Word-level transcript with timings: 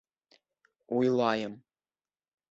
—Уйлайым. 0.95 1.53